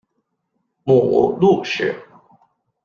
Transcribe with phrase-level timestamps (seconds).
[0.83, 1.93] 母陆氏。